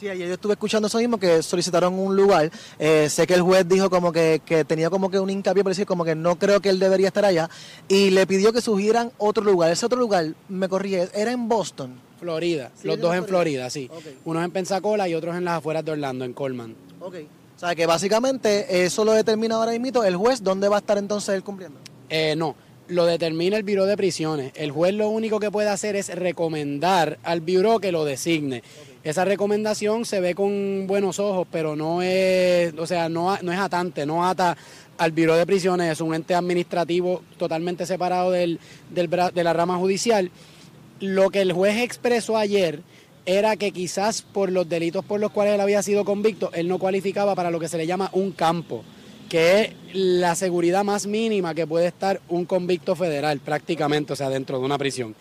Sí, 0.00 0.08
ayer 0.08 0.28
yo 0.28 0.34
estuve 0.34 0.54
escuchando 0.54 0.88
eso 0.88 0.98
mismo, 0.98 1.18
que 1.18 1.42
solicitaron 1.42 1.98
un 1.98 2.16
lugar. 2.16 2.50
Eh, 2.78 3.08
sé 3.10 3.26
que 3.26 3.34
el 3.34 3.42
juez 3.42 3.68
dijo 3.68 3.90
como 3.90 4.12
que, 4.12 4.40
que 4.44 4.64
tenía 4.64 4.88
como 4.88 5.10
que 5.10 5.18
un 5.18 5.28
hincapié 5.28 5.62
por 5.62 5.72
decir 5.72 5.84
como 5.84 6.04
que 6.04 6.14
no 6.14 6.38
creo 6.38 6.60
que 6.60 6.70
él 6.70 6.78
debería 6.78 7.08
estar 7.08 7.24
allá 7.24 7.50
y 7.86 8.08
le 8.08 8.26
pidió 8.26 8.52
que 8.52 8.62
sugieran 8.62 9.12
otro 9.18 9.44
lugar. 9.44 9.70
Ese 9.70 9.84
otro 9.84 9.98
lugar, 9.98 10.34
me 10.48 10.68
corrí, 10.70 10.94
era 10.94 11.32
en 11.32 11.48
Boston. 11.48 12.09
Florida, 12.20 12.70
Sí, 12.80 12.86
los 12.86 13.00
dos 13.00 13.14
en 13.16 13.24
Florida, 13.24 13.70
sí. 13.70 13.88
Ok. 13.92 14.04
Unos 14.26 14.44
en 14.44 14.50
Pensacola 14.50 15.08
y 15.08 15.14
otros 15.14 15.36
en 15.36 15.44
las 15.44 15.58
afueras 15.58 15.84
de 15.84 15.92
Orlando, 15.92 16.24
en 16.24 16.32
Coleman. 16.32 16.74
Ok. 17.00 17.16
O 17.56 17.58
sea, 17.60 17.74
que 17.74 17.86
básicamente 17.86 18.84
eso 18.84 19.04
lo 19.04 19.12
determina 19.12 19.56
ahora 19.56 19.78
mismo 19.78 20.04
el 20.04 20.16
juez, 20.16 20.42
¿dónde 20.42 20.68
va 20.68 20.76
a 20.76 20.78
estar 20.78 20.96
entonces 20.98 21.34
él 21.34 21.42
cumpliendo? 21.42 21.78
Eh, 22.08 22.34
no, 22.36 22.54
lo 22.88 23.06
determina 23.06 23.56
el 23.56 23.62
Bureau 23.62 23.86
de 23.86 23.96
Prisiones. 23.96 24.52
El 24.54 24.70
juez 24.70 24.94
lo 24.94 25.08
único 25.08 25.40
que 25.40 25.50
puede 25.50 25.68
hacer 25.68 25.96
es 25.96 26.14
recomendar 26.14 27.18
al 27.22 27.40
Bureau 27.40 27.78
que 27.78 27.92
lo 27.92 28.04
designe. 28.04 28.62
Esa 29.02 29.24
recomendación 29.24 30.04
se 30.04 30.20
ve 30.20 30.34
con 30.34 30.86
buenos 30.86 31.18
ojos, 31.18 31.46
pero 31.50 31.74
no 31.74 32.02
es, 32.02 32.74
o 32.78 32.86
sea, 32.86 33.08
no, 33.08 33.36
no 33.40 33.52
es 33.52 33.58
atante, 33.58 34.04
no 34.04 34.26
ata 34.26 34.56
al 34.98 35.12
Bureau 35.12 35.36
de 35.36 35.46
Prisiones, 35.46 35.90
es 35.90 36.00
un 36.02 36.14
ente 36.14 36.34
administrativo 36.34 37.22
totalmente 37.38 37.86
separado 37.86 38.30
del, 38.30 38.58
del 38.90 39.08
de 39.08 39.44
la 39.44 39.52
rama 39.54 39.78
judicial. 39.78 40.30
Lo 41.00 41.30
que 41.30 41.40
el 41.40 41.52
juez 41.52 41.78
expresó 41.78 42.36
ayer 42.36 42.82
era 43.26 43.56
que 43.56 43.72
quizás 43.72 44.22
por 44.22 44.50
los 44.50 44.68
delitos 44.68 45.04
por 45.04 45.20
los 45.20 45.30
cuales 45.30 45.54
él 45.54 45.60
había 45.60 45.82
sido 45.82 46.04
convicto, 46.04 46.50
él 46.52 46.68
no 46.68 46.78
cualificaba 46.78 47.34
para 47.34 47.50
lo 47.50 47.60
que 47.60 47.68
se 47.68 47.78
le 47.78 47.86
llama 47.86 48.10
un 48.12 48.32
campo, 48.32 48.84
que 49.28 49.60
es 49.60 49.70
la 49.92 50.34
seguridad 50.34 50.84
más 50.84 51.06
mínima 51.06 51.54
que 51.54 51.66
puede 51.66 51.86
estar 51.86 52.20
un 52.28 52.44
convicto 52.44 52.96
federal 52.96 53.40
prácticamente, 53.40 54.12
o 54.12 54.16
sea, 54.16 54.28
dentro 54.28 54.58
de 54.58 54.64
una 54.64 54.78
prisión. 54.78 55.14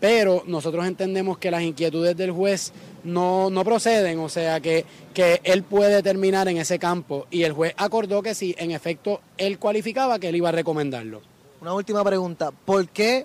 Pero 0.00 0.42
nosotros 0.46 0.86
entendemos 0.86 1.38
que 1.38 1.50
las 1.50 1.62
inquietudes 1.62 2.16
del 2.16 2.32
juez 2.32 2.72
no, 3.04 3.48
no 3.48 3.64
proceden, 3.64 4.18
o 4.18 4.28
sea, 4.28 4.60
que, 4.60 4.84
que 5.14 5.40
él 5.44 5.62
puede 5.62 6.02
terminar 6.02 6.48
en 6.48 6.58
ese 6.58 6.78
campo 6.78 7.26
y 7.30 7.44
el 7.44 7.52
juez 7.52 7.72
acordó 7.76 8.20
que 8.20 8.34
si 8.34 8.54
en 8.58 8.72
efecto 8.72 9.20
él 9.38 9.58
cualificaba, 9.58 10.18
que 10.18 10.28
él 10.28 10.36
iba 10.36 10.48
a 10.48 10.52
recomendarlo. 10.52 11.22
Una 11.60 11.72
última 11.72 12.04
pregunta. 12.04 12.50
¿Por 12.50 12.88
qué, 12.88 13.24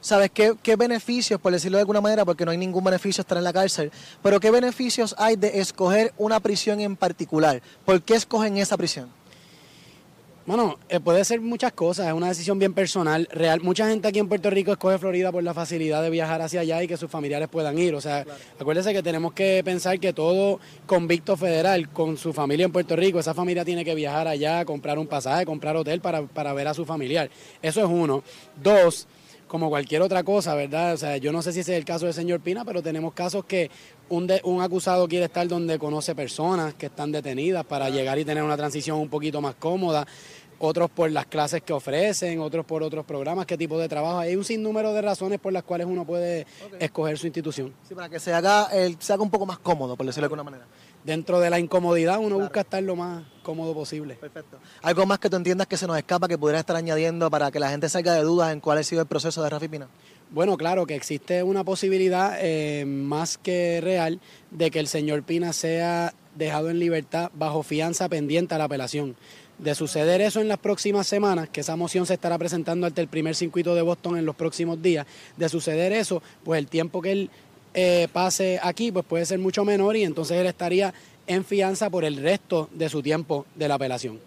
sabes, 0.00 0.30
qué, 0.32 0.54
qué 0.62 0.76
beneficios, 0.76 1.40
por 1.40 1.52
decirlo 1.52 1.78
de 1.78 1.82
alguna 1.82 2.00
manera, 2.00 2.24
porque 2.24 2.44
no 2.44 2.50
hay 2.50 2.58
ningún 2.58 2.84
beneficio 2.84 3.22
estar 3.22 3.38
en 3.38 3.44
la 3.44 3.52
cárcel, 3.52 3.90
pero 4.22 4.40
qué 4.40 4.50
beneficios 4.50 5.14
hay 5.18 5.36
de 5.36 5.60
escoger 5.60 6.12
una 6.18 6.40
prisión 6.40 6.80
en 6.80 6.96
particular? 6.96 7.62
¿Por 7.84 8.02
qué 8.02 8.14
escogen 8.14 8.56
esa 8.58 8.76
prisión? 8.76 9.20
Bueno, 10.46 10.78
eh, 10.88 10.98
puede 10.98 11.24
ser 11.24 11.40
muchas 11.40 11.72
cosas, 11.72 12.08
es 12.08 12.12
una 12.12 12.26
decisión 12.26 12.58
bien 12.58 12.74
personal. 12.74 13.28
Real, 13.30 13.60
mucha 13.60 13.86
gente 13.88 14.08
aquí 14.08 14.18
en 14.18 14.26
Puerto 14.26 14.50
Rico 14.50 14.72
escoge 14.72 14.98
Florida 14.98 15.30
por 15.30 15.44
la 15.44 15.54
facilidad 15.54 16.02
de 16.02 16.10
viajar 16.10 16.42
hacia 16.42 16.62
allá 16.62 16.82
y 16.82 16.88
que 16.88 16.96
sus 16.96 17.08
familiares 17.08 17.48
puedan 17.48 17.78
ir. 17.78 17.94
O 17.94 18.00
sea, 18.00 18.24
acuérdese 18.58 18.92
que 18.92 19.00
tenemos 19.00 19.32
que 19.32 19.62
pensar 19.64 20.00
que 20.00 20.12
todo 20.12 20.58
convicto 20.86 21.36
federal 21.36 21.90
con 21.90 22.16
su 22.16 22.32
familia 22.32 22.64
en 22.64 22.72
Puerto 22.72 22.96
Rico, 22.96 23.20
esa 23.20 23.32
familia 23.32 23.64
tiene 23.64 23.84
que 23.84 23.94
viajar 23.94 24.26
allá, 24.26 24.64
comprar 24.64 24.98
un 24.98 25.06
pasaje, 25.06 25.46
comprar 25.46 25.76
hotel 25.76 26.00
para, 26.00 26.22
para 26.22 26.52
ver 26.52 26.66
a 26.66 26.74
su 26.74 26.84
familiar. 26.84 27.30
Eso 27.62 27.80
es 27.80 27.86
uno. 27.86 28.24
Dos, 28.60 29.06
como 29.50 29.68
cualquier 29.68 30.00
otra 30.00 30.22
cosa, 30.22 30.54
¿verdad? 30.54 30.94
O 30.94 30.96
sea, 30.96 31.16
yo 31.16 31.32
no 31.32 31.42
sé 31.42 31.52
si 31.52 31.58
ese 31.60 31.72
es 31.72 31.78
el 31.78 31.84
caso 31.84 32.04
del 32.04 32.14
señor 32.14 32.38
Pina, 32.38 32.64
pero 32.64 32.82
tenemos 32.84 33.12
casos 33.14 33.44
que 33.44 33.68
un, 34.08 34.28
de- 34.28 34.40
un 34.44 34.62
acusado 34.62 35.08
quiere 35.08 35.24
estar 35.24 35.48
donde 35.48 35.76
conoce 35.76 36.14
personas 36.14 36.74
que 36.74 36.86
están 36.86 37.10
detenidas 37.10 37.66
para 37.66 37.90
llegar 37.90 38.16
y 38.20 38.24
tener 38.24 38.44
una 38.44 38.56
transición 38.56 39.00
un 39.00 39.08
poquito 39.08 39.40
más 39.40 39.56
cómoda. 39.56 40.06
Otros 40.62 40.88
por 40.90 41.10
las 41.10 41.24
clases 41.26 41.62
que 41.62 41.72
ofrecen, 41.72 42.38
otros 42.38 42.64
por 42.66 42.82
otros 42.84 43.04
programas, 43.06 43.46
qué 43.46 43.56
tipo 43.56 43.76
de 43.78 43.88
trabajo. 43.88 44.18
Hay 44.18 44.36
un 44.36 44.44
sinnúmero 44.44 44.92
de 44.92 45.00
razones 45.02 45.40
por 45.40 45.52
las 45.52 45.62
cuales 45.64 45.86
uno 45.88 46.04
puede 46.04 46.46
escoger 46.78 47.18
su 47.18 47.26
institución. 47.26 47.72
Sí, 47.88 47.94
para 47.94 48.08
que 48.10 48.20
se 48.20 48.32
haga, 48.32 48.68
el, 48.72 48.96
se 49.00 49.12
haga 49.14 49.22
un 49.22 49.30
poco 49.30 49.46
más 49.46 49.58
cómodo, 49.58 49.96
por 49.96 50.04
decirlo 50.06 50.28
de 50.28 50.34
alguna 50.34 50.44
manera. 50.44 50.66
Dentro 51.04 51.40
de 51.40 51.48
la 51.48 51.58
incomodidad, 51.58 52.18
uno 52.18 52.38
busca 52.38 52.60
estar 52.60 52.82
lo 52.82 52.94
más 52.94 53.24
cómodo 53.42 53.72
posible. 53.74 54.16
Perfecto. 54.16 54.58
Algo 54.82 55.06
más 55.06 55.18
que 55.18 55.30
tú 55.30 55.36
entiendas 55.36 55.66
que 55.66 55.76
se 55.76 55.86
nos 55.86 55.96
escapa, 55.96 56.28
que 56.28 56.36
pudiera 56.36 56.60
estar 56.60 56.76
añadiendo 56.76 57.30
para 57.30 57.50
que 57.50 57.58
la 57.58 57.70
gente 57.70 57.88
salga 57.88 58.12
de 58.14 58.22
dudas 58.22 58.52
en 58.52 58.60
cuál 58.60 58.78
ha 58.78 58.82
sido 58.82 59.00
el 59.00 59.08
proceso 59.08 59.42
de 59.42 59.50
Rafi 59.50 59.68
Pina. 59.68 59.88
Bueno, 60.30 60.56
claro 60.56 60.86
que 60.86 60.94
existe 60.94 61.42
una 61.42 61.64
posibilidad 61.64 62.36
eh, 62.40 62.84
más 62.86 63.38
que 63.38 63.80
real 63.82 64.20
de 64.50 64.70
que 64.70 64.78
el 64.78 64.86
señor 64.86 65.22
Pina 65.22 65.52
sea 65.52 66.14
dejado 66.36 66.70
en 66.70 66.78
libertad 66.78 67.30
bajo 67.34 67.62
fianza 67.62 68.08
pendiente 68.08 68.54
a 68.54 68.58
la 68.58 68.64
apelación. 68.64 69.16
De 69.58 69.74
suceder 69.74 70.20
eso 70.20 70.40
en 70.40 70.48
las 70.48 70.58
próximas 70.58 71.06
semanas, 71.06 71.48
que 71.50 71.60
esa 71.60 71.76
moción 71.76 72.06
se 72.06 72.14
estará 72.14 72.38
presentando 72.38 72.86
ante 72.86 73.00
el 73.00 73.08
primer 73.08 73.34
circuito 73.34 73.74
de 73.74 73.82
Boston 73.82 74.16
en 74.16 74.24
los 74.24 74.36
próximos 74.36 74.80
días, 74.80 75.06
de 75.36 75.48
suceder 75.48 75.92
eso, 75.92 76.22
pues 76.44 76.58
el 76.58 76.66
tiempo 76.68 77.02
que 77.02 77.12
él 77.12 77.30
eh, 77.74 78.08
pase 78.12 78.58
aquí 78.62 78.90
pues 78.92 79.04
puede 79.04 79.26
ser 79.26 79.38
mucho 79.38 79.64
menor 79.64 79.96
y 79.96 80.04
entonces 80.04 80.38
él 80.38 80.46
estaría 80.46 80.92
en 81.26 81.44
fianza 81.44 81.90
por 81.90 82.04
el 82.04 82.16
resto 82.16 82.68
de 82.72 82.88
su 82.88 83.02
tiempo 83.02 83.46
de 83.54 83.68
la 83.68 83.74
apelación. 83.74 84.18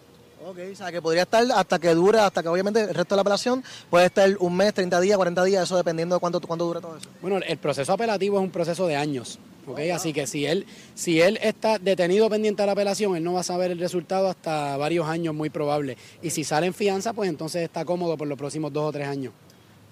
Ok, 0.46 0.58
o 0.72 0.76
sea, 0.76 0.92
que 0.92 1.00
podría 1.00 1.22
estar 1.22 1.42
hasta 1.54 1.78
que 1.78 1.94
dure, 1.94 2.18
hasta 2.18 2.42
que 2.42 2.48
obviamente 2.48 2.82
el 2.82 2.94
resto 2.94 3.14
de 3.14 3.16
la 3.16 3.22
apelación 3.22 3.64
puede 3.88 4.06
estar 4.06 4.30
un 4.40 4.54
mes, 4.54 4.74
30 4.74 5.00
días, 5.00 5.16
40 5.16 5.42
días, 5.44 5.62
eso 5.62 5.74
dependiendo 5.74 6.16
de 6.16 6.20
cuánto, 6.20 6.38
cuánto 6.42 6.66
dure 6.66 6.82
todo 6.82 6.98
eso. 6.98 7.08
Bueno, 7.22 7.38
el 7.46 7.56
proceso 7.56 7.94
apelativo 7.94 8.36
es 8.36 8.44
un 8.44 8.50
proceso 8.50 8.86
de 8.86 8.94
años, 8.94 9.38
¿ok? 9.66 9.80
Así 9.94 10.12
que 10.12 10.26
si 10.26 10.44
él, 10.44 10.66
si 10.94 11.22
él 11.22 11.38
está 11.40 11.78
detenido 11.78 12.28
pendiente 12.28 12.62
a 12.62 12.66
la 12.66 12.72
apelación, 12.72 13.16
él 13.16 13.24
no 13.24 13.32
va 13.32 13.40
a 13.40 13.44
saber 13.44 13.70
el 13.70 13.78
resultado 13.78 14.28
hasta 14.28 14.76
varios 14.76 15.08
años, 15.08 15.34
muy 15.34 15.48
probable. 15.48 15.96
Y 16.20 16.28
si 16.28 16.44
sale 16.44 16.66
en 16.66 16.74
fianza, 16.74 17.14
pues 17.14 17.30
entonces 17.30 17.62
está 17.62 17.86
cómodo 17.86 18.18
por 18.18 18.28
los 18.28 18.36
próximos 18.36 18.70
dos 18.70 18.84
o 18.84 18.92
tres 18.92 19.08
años. 19.08 19.32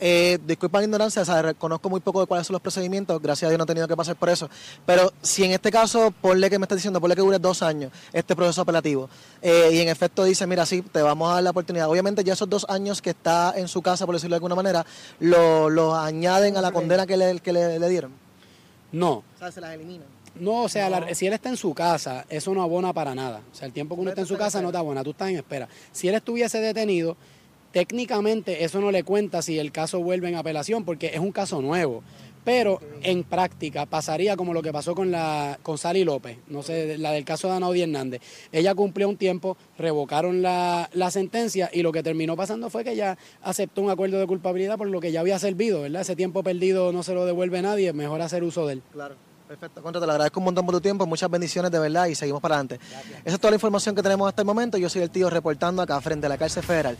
Eh, 0.04 0.40
disculpa 0.44 0.78
la 0.78 0.84
ignorancia, 0.84 1.22
o 1.22 1.24
sea, 1.24 1.54
conozco 1.54 1.88
muy 1.88 2.00
poco 2.00 2.20
de 2.20 2.26
cuáles 2.26 2.44
son 2.48 2.54
los 2.54 2.60
procedimientos, 2.60 3.22
gracias 3.22 3.46
a 3.46 3.50
Dios 3.50 3.58
no 3.58 3.62
he 3.62 3.66
tenido 3.68 3.86
que 3.86 3.96
pasar 3.96 4.16
por 4.16 4.28
eso. 4.30 4.50
Pero 4.84 5.12
si 5.22 5.44
en 5.44 5.52
este 5.52 5.70
caso, 5.70 6.12
ponle 6.20 6.50
que 6.50 6.58
me 6.58 6.64
estás 6.64 6.78
diciendo, 6.78 7.00
ponle 7.00 7.14
que 7.14 7.20
dure 7.22 7.38
dos 7.38 7.62
años 7.62 7.92
este 8.12 8.34
proceso 8.34 8.62
apelativo, 8.62 9.08
eh, 9.40 9.70
y 9.72 9.78
en 9.80 9.88
efecto 9.88 10.24
dice, 10.24 10.44
mira, 10.48 10.66
sí, 10.66 10.82
te 10.82 11.02
vamos 11.02 11.30
a 11.30 11.34
dar 11.34 11.42
la 11.44 11.50
oportunidad. 11.50 11.88
Obviamente 11.88 12.24
ya 12.24 12.32
esos 12.32 12.50
dos 12.50 12.66
años 12.68 13.00
que 13.00 13.10
está 13.10 13.54
en 13.56 13.68
su 13.68 13.80
casa, 13.80 14.04
por 14.04 14.16
decirlo 14.16 14.34
de 14.34 14.38
alguna 14.38 14.56
manera, 14.56 14.84
lo, 15.20 15.70
lo 15.70 15.94
añaden 15.94 16.56
a 16.56 16.60
la 16.62 16.72
condena 16.72 17.06
que 17.06 17.16
le, 17.16 17.38
que 17.38 17.52
le, 17.52 17.78
le 17.78 17.88
dieron. 17.88 18.10
No, 18.90 19.12
O 19.12 19.24
sea, 19.38 19.52
se 19.52 19.60
las 19.60 19.72
eliminan. 19.74 20.06
no, 20.34 20.64
o 20.64 20.68
sea, 20.68 20.90
la- 20.90 21.14
si 21.14 21.26
él 21.28 21.32
está 21.32 21.48
en 21.48 21.56
su 21.56 21.72
casa, 21.74 22.26
eso 22.28 22.52
no 22.54 22.62
abona 22.62 22.92
para 22.92 23.14
nada. 23.14 23.40
O 23.52 23.54
sea, 23.54 23.66
el 23.66 23.72
tiempo 23.72 23.94
que 23.94 24.00
uno 24.00 24.10
está 24.10 24.22
en 24.22 24.26
su 24.26 24.36
casa 24.36 24.60
no 24.60 24.72
te 24.72 24.78
abona, 24.78 25.04
tú 25.04 25.10
estás 25.10 25.28
en 25.28 25.36
espera. 25.36 25.68
Si 25.92 26.08
él 26.08 26.14
estuviese 26.16 26.58
detenido, 26.60 27.16
técnicamente 27.72 28.64
eso 28.64 28.80
no 28.80 28.90
le 28.90 29.02
cuenta 29.02 29.42
si 29.42 29.58
el 29.58 29.72
caso 29.72 30.00
vuelve 30.00 30.28
en 30.28 30.36
apelación, 30.36 30.84
porque 30.84 31.08
es 31.08 31.18
un 31.18 31.32
caso 31.32 31.60
nuevo. 31.60 32.02
Pero 32.44 32.80
en 33.02 33.22
práctica 33.22 33.86
pasaría 33.86 34.36
como 34.36 34.52
lo 34.52 34.62
que 34.62 34.72
pasó 34.72 34.96
con 34.96 35.12
la 35.12 35.60
con 35.62 35.78
Sally 35.78 36.02
López, 36.02 36.38
no 36.48 36.64
sé, 36.64 36.98
la 36.98 37.12
del 37.12 37.24
caso 37.24 37.46
de 37.46 37.54
Anaudi 37.54 37.82
Hernández. 37.82 38.20
Ella 38.50 38.74
cumplió 38.74 39.08
un 39.08 39.16
tiempo, 39.16 39.56
revocaron 39.78 40.42
la, 40.42 40.90
la 40.92 41.12
sentencia 41.12 41.70
y 41.72 41.82
lo 41.82 41.92
que 41.92 42.02
terminó 42.02 42.34
pasando 42.34 42.68
fue 42.68 42.82
que 42.82 42.92
ella 42.92 43.16
aceptó 43.42 43.80
un 43.80 43.90
acuerdo 43.90 44.18
de 44.18 44.26
culpabilidad 44.26 44.76
por 44.76 44.88
lo 44.88 45.00
que 45.00 45.12
ya 45.12 45.20
había 45.20 45.38
servido, 45.38 45.82
¿verdad? 45.82 46.02
Ese 46.02 46.16
tiempo 46.16 46.42
perdido 46.42 46.90
no 46.90 47.04
se 47.04 47.14
lo 47.14 47.26
devuelve 47.26 47.62
nadie, 47.62 47.92
mejor 47.92 48.20
hacer 48.22 48.42
uso 48.42 48.66
de 48.66 48.74
él. 48.74 48.82
Claro. 48.92 49.14
Perfecto, 49.46 49.82
Contra, 49.82 50.00
te 50.00 50.06
lo 50.06 50.12
agradezco 50.12 50.40
un 50.40 50.44
montón 50.44 50.64
por 50.64 50.74
tu 50.74 50.80
tiempo, 50.80 51.06
muchas 51.06 51.30
bendiciones 51.30 51.70
de 51.70 51.78
verdad 51.78 52.06
y 52.06 52.14
seguimos 52.14 52.40
para 52.40 52.54
adelante. 52.54 52.80
Esa 53.22 53.34
es 53.34 53.38
toda 53.38 53.50
la 53.50 53.56
información 53.56 53.94
que 53.94 54.02
tenemos 54.02 54.26
hasta 54.26 54.40
el 54.40 54.46
momento. 54.46 54.78
Yo 54.78 54.88
soy 54.88 55.02
el 55.02 55.10
tío 55.10 55.28
reportando 55.28 55.82
acá 55.82 56.00
frente 56.00 56.24
a 56.24 56.28
la 56.30 56.38
cárcel 56.38 56.62
federal. 56.62 56.96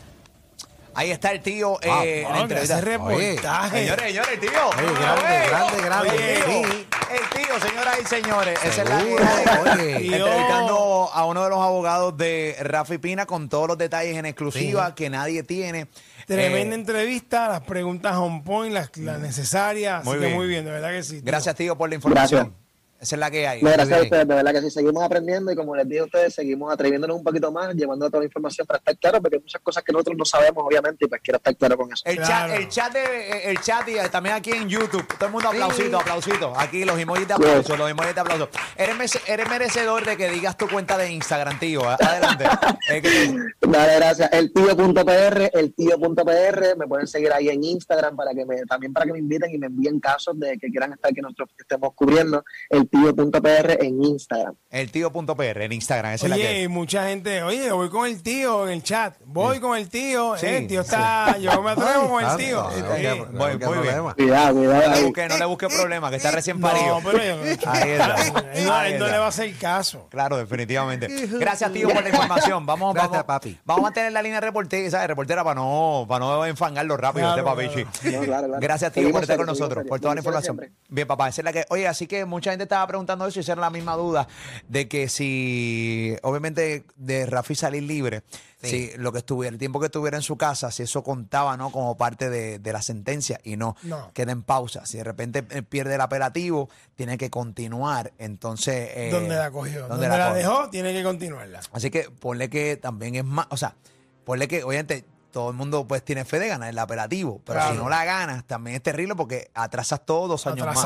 Ahí 0.95 1.11
está 1.11 1.31
el 1.31 1.41
tío 1.41 1.79
eh, 1.81 1.89
Ah, 1.89 2.03
en 2.05 2.23
la 2.35 2.41
entrevista. 2.41 2.73
ese 2.77 2.85
reportaje. 2.85 3.79
Señores, 3.79 4.05
señores, 4.05 4.31
el 4.33 4.39
tío. 4.39 4.49
Oye, 4.69 4.99
grande, 4.99 5.47
grande, 5.49 5.81
grande, 5.83 6.09
oye, 6.09 6.35
tío, 6.35 6.45
sí. 6.69 6.87
el 7.11 7.41
tío, 7.45 7.59
señoras 7.69 7.97
y 8.01 8.05
señores. 8.05 8.59
Esa 8.63 8.83
es 8.83 8.89
la 8.89 8.99
Seguro, 8.99 9.23
hay. 9.25 9.79
oye. 9.79 10.15
Entrevistando 10.17 11.09
a 11.13 11.25
uno 11.25 11.43
de 11.43 11.49
los 11.49 11.59
abogados 11.59 12.17
de 12.17 12.55
Rafi 12.61 12.97
Pina 12.99 13.25
con 13.25 13.49
todos 13.49 13.67
los 13.67 13.77
detalles 13.77 14.15
en 14.17 14.25
exclusiva 14.25 14.93
que 14.95 15.09
nadie 15.09 15.43
tiene. 15.43 15.87
Tremenda 16.27 16.75
Eh, 16.75 16.79
entrevista, 16.79 17.47
las 17.49 17.61
preguntas 17.61 18.15
on 18.15 18.43
point, 18.43 18.73
las, 18.73 18.95
las 18.97 19.19
necesarias. 19.19 20.01
Así 20.01 20.09
Muy 20.09 20.19
que 20.19 20.25
bien. 20.25 20.37
muy 20.37 20.47
bien, 20.47 20.63
de 20.65 20.71
verdad 20.71 20.91
que 20.91 21.03
sí. 21.03 21.15
tío. 21.15 21.21
gracias, 21.25 21.55
tío, 21.55 21.77
por 21.77 21.89
la 21.89 21.95
información. 21.95 22.41
Gracias. 22.45 22.62
Esa 23.03 23.15
es 23.15 23.19
la 23.19 23.29
que 23.29 23.45
hay. 23.47 23.61
No, 23.61 23.69
gracias 23.69 23.99
a 23.99 24.03
ustedes, 24.03 24.27
de 24.27 24.33
verdad 24.35 24.51
que 24.53 24.61
sí, 24.61 24.71
seguimos 24.71 25.03
aprendiendo 25.03 25.51
y 25.51 25.55
como 25.55 25.75
les 25.75 25.87
dije 25.87 25.99
a 25.99 26.05
ustedes, 26.05 26.33
seguimos 26.33 26.73
atreviéndonos 26.73 27.17
un 27.17 27.23
poquito 27.23 27.51
más, 27.51 27.75
llevando 27.75 28.07
toda 28.09 28.19
la 28.19 28.25
información 28.25 28.65
para 28.65 28.77
estar 28.79 28.97
claro, 28.97 29.21
porque 29.21 29.35
hay 29.35 29.41
muchas 29.41 29.61
cosas 29.61 29.83
que 29.83 29.91
nosotros 29.91 30.15
no 30.17 30.25
sabemos, 30.25 30.63
obviamente, 30.65 31.05
y 31.05 31.07
pues 31.09 31.21
quiero 31.21 31.37
estar 31.37 31.55
claro 31.55 31.77
con 31.77 31.91
eso. 31.91 32.01
El 32.05 32.15
Claro. 32.17 32.53
chat, 32.53 32.59
el 32.61 32.69
chat 32.69 32.93
de, 32.93 33.51
el 33.51 33.59
chat 33.61 33.87
y 33.89 34.09
también 34.09 34.35
aquí 34.35 34.51
en 34.51 34.69
YouTube. 34.69 35.05
Todo 35.17 35.25
el 35.27 35.31
mundo 35.33 35.49
aplausito, 35.49 35.99
aplausito. 35.99 36.53
Aquí 36.57 36.85
los 36.85 36.97
emojis 36.97 37.27
de 37.27 37.33
aplauso, 37.33 37.75
los 37.75 37.91
emojis 37.91 38.15
de 38.15 38.21
aplauso. 38.21 38.49
Eres, 38.77 38.95
merece- 38.95 39.21
eres 39.27 39.49
merecedor 39.49 40.05
de 40.05 40.15
que 40.17 40.29
digas 40.29 40.55
tu 40.57 40.67
cuenta 40.69 40.97
de 40.97 41.11
Instagram, 41.11 41.59
tío. 41.59 41.81
Adelante. 41.87 42.45
Dale, 43.61 43.95
gracias. 43.95 44.29
El 44.31 44.53
tío.pr, 44.53 45.49
el 45.53 45.73
tío.pr, 45.73 46.77
me 46.77 46.87
pueden 46.87 47.07
seguir 47.07 47.31
ahí 47.33 47.49
en 47.49 47.63
Instagram 47.63 48.15
para 48.15 48.33
que 48.33 48.45
me, 48.45 48.61
también 48.65 48.93
para 48.93 49.05
que 49.05 49.13
me 49.13 49.19
inviten 49.19 49.51
y 49.53 49.57
me 49.57 49.67
envíen 49.67 49.99
casos 49.99 50.39
de 50.39 50.57
que 50.57 50.69
quieran 50.69 50.93
estar 50.93 51.13
que 51.13 51.21
nosotros 51.21 51.49
estemos 51.57 51.93
cubriendo. 51.95 52.43
El 52.69 52.87
eltío.pr 52.93 53.83
en 53.83 54.03
Instagram. 54.03 54.55
El 54.69 54.91
tío.pr 54.91 55.61
en 55.61 55.71
Instagram, 55.71 56.13
esa 56.13 56.25
es 56.25 56.29
la 56.29 56.35
que 56.35 56.43
Oye, 56.47 56.67
mucha 56.67 57.07
gente, 57.07 57.41
oye, 57.43 57.71
voy 57.71 57.89
con 57.89 58.05
el 58.07 58.21
tío 58.21 58.65
en 58.67 58.73
el 58.73 58.83
chat. 58.83 59.15
Voy 59.25 59.59
con 59.59 59.77
el 59.77 59.89
tío. 59.89 60.35
Sí, 60.37 60.45
eh, 60.45 60.57
el 60.59 60.67
tío 60.67 60.81
está. 60.81 61.37
Yo 61.39 61.61
me 61.61 61.71
atrevo 61.71 62.09
con 62.09 62.23
el 62.23 62.37
tío. 62.37 62.67
bien. 62.97 63.25
Cuidado, 63.25 64.13
cuidado. 64.15 64.53
No 64.89 64.95
le 64.95 65.03
busque, 65.03 65.27
no 65.27 65.37
le 65.37 65.45
busque 65.45 65.67
problema, 65.67 66.09
que 66.09 66.17
está 66.17 66.31
recién 66.31 66.59
parido. 66.59 67.01
No, 67.01 67.11
pero 67.11 67.23
yo- 67.23 67.43
Ahí 67.71 67.91
está. 67.91 68.07
no, 68.07 68.73
Ahí 68.73 68.93
no 68.93 69.05
está. 69.05 69.11
le 69.11 69.17
va 69.17 69.25
a 69.25 69.29
hacer 69.29 69.53
caso. 69.57 70.07
Claro, 70.09 70.37
definitivamente. 70.37 71.07
Gracias, 71.07 71.71
tío, 71.71 71.89
por 71.89 72.03
la 72.03 72.09
información. 72.09 72.65
Vamos, 72.65 72.93
Gracias, 72.93 73.11
vamos, 73.11 73.25
papi. 73.25 73.59
vamos 73.65 73.79
a 73.81 73.83
mantener 73.83 74.11
la 74.11 74.21
línea 74.21 74.39
reportera, 74.39 74.89
¿sabes? 74.91 75.07
reportera 75.07 75.43
para 75.43 75.55
no, 75.55 76.05
para 76.07 76.19
no 76.25 76.45
enfangarlo 76.45 76.97
rápido, 76.97 77.33
Claro, 77.33 77.59
este 77.59 77.71
papichi. 77.73 78.11
No, 78.15 78.21
claro, 78.23 78.47
claro. 78.47 78.61
Gracias, 78.61 78.91
tío, 78.91 79.01
Seguimos 79.01 79.13
por 79.19 79.23
estar 79.23 79.37
con 79.37 79.45
nosotros, 79.45 79.85
por 79.87 79.99
toda 79.99 80.15
la 80.15 80.19
información. 80.21 80.59
Bien, 80.89 81.07
papá, 81.07 81.29
esa 81.29 81.41
es 81.41 81.45
la 81.45 81.53
que. 81.53 81.65
Oye, 81.69 81.87
así 81.87 82.07
que 82.07 82.25
mucha 82.25 82.51
gente 82.51 82.63
estaba 82.83 82.87
preguntando 82.87 83.25
eso 83.25 83.39
y 83.39 83.41
esa 83.41 83.53
era 83.53 83.61
la 83.61 83.69
misma 83.69 83.95
duda 83.95 84.27
de 84.67 84.87
que 84.87 85.07
si, 85.09 86.15
obviamente, 86.23 86.85
de 86.95 87.25
Rafi 87.25 87.55
salir 87.55 87.83
libre, 87.83 88.23
si 88.61 88.91
lo 88.97 89.11
que 89.11 89.17
estuviera, 89.19 89.51
el 89.53 89.59
tiempo 89.59 89.79
que 89.81 89.87
estuviera 89.87 90.15
en 90.15 90.23
su 90.23 90.37
casa, 90.37 90.71
si 90.71 90.83
eso 90.83 91.03
contaba, 91.03 91.57
¿no? 91.57 91.69
Como 91.69 91.97
parte 91.97 92.29
de, 92.29 92.59
de 92.59 92.73
la 92.73 92.81
sentencia 92.81 93.39
y 93.43 93.57
no, 93.57 93.75
No. 93.83 94.11
queda 94.13 94.31
en 94.31 94.41
pausa. 94.41 94.85
Si 94.85 94.97
de 94.97 95.03
repente 95.03 95.45
eh, 95.49 95.63
pierde 95.63 95.95
el 95.95 96.01
apelativo, 96.01 96.69
tiene 96.95 97.17
que 97.17 97.29
continuar. 97.29 98.13
Entonces. 98.17 98.89
eh, 98.95 99.09
donde 99.11 99.35
la 99.35 99.51
cogió. 99.51 99.87
¿dónde 99.89 100.07
la, 100.07 100.29
cogió? 100.29 100.33
dejó, 100.35 100.69
tiene 100.69 100.93
que 100.93 101.03
continuarla. 101.03 101.59
Así 101.73 101.89
que 101.91 102.03
ponle 102.09 102.49
que 102.49 102.77
también 102.77 103.15
es 103.15 103.25
más, 103.25 103.47
o 103.49 103.57
sea, 103.57 103.75
ponle 104.23 104.47
que, 104.47 104.63
obviamente, 104.63 105.03
todo 105.33 105.49
el 105.49 105.55
mundo 105.57 105.85
pues 105.87 106.03
tiene 106.05 106.23
fe 106.23 106.39
de 106.39 106.47
ganar 106.47 106.69
el 106.69 106.79
apelativo, 106.79 107.41
pero 107.43 107.59
Claro. 107.59 107.73
si 107.75 107.81
no 107.81 107.89
la 107.89 108.05
ganas, 108.05 108.45
también 108.45 108.75
es 108.77 108.83
terrible 108.83 109.15
porque 109.15 109.49
atrasas 109.53 110.05
todos 110.05 110.29
dos 110.29 110.47
años 110.47 110.65
más. 110.65 110.77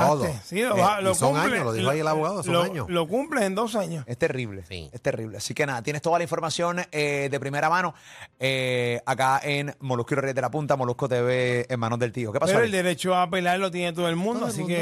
Sí, 0.45 0.61
lo, 0.61 0.75
Eh, 0.77 1.01
lo 1.03 1.13
son 1.13 1.35
cumple- 1.35 1.53
años, 1.53 1.65
lo 1.65 1.73
dijo 1.73 1.89
ahí 1.91 1.99
el 1.99 2.07
abogado, 2.07 2.41
son 2.41 2.53
lo- 2.53 2.61
años. 2.63 2.89
Lo 2.89 3.07
cumples 3.07 3.43
en 3.43 3.53
dos 3.53 3.75
años. 3.75 4.03
Es 4.07 4.17
terrible, 4.17 4.63
Sí. 4.67 4.89
es 4.91 5.01
terrible. 5.01 5.37
Así 5.37 5.53
que 5.53 5.65
nada, 5.67 5.81
tienes 5.83 6.01
toda 6.01 6.17
la 6.17 6.23
información 6.23 6.79
eh, 6.91 7.27
de 7.29 7.39
primera 7.39 7.69
mano 7.69 7.93
eh, 8.39 9.01
acá 9.05 9.39
en 9.43 9.75
Molusco 9.81 10.13
y 10.13 10.17
Reyes 10.17 10.35
de 10.35 10.41
la 10.41 10.49
Punta, 10.49 10.75
Molusco 10.75 11.09
TV 11.09 11.65
en 11.69 11.79
manos 11.79 11.99
del 11.99 12.11
tío. 12.11 12.31
¿Qué 12.31 12.39
pasó? 12.39 12.51
Pero 12.53 12.59
ahí? 12.61 12.65
el 12.67 12.71
derecho 12.71 13.13
a 13.13 13.23
apelar 13.23 13.59
lo 13.59 13.69
tiene 13.69 13.91
todo 13.93 14.07
el 14.07 14.15
mundo, 14.15 14.39
Todo 14.41 14.45
el 14.49 14.51
así 14.53 14.61
mundo. 14.61 14.75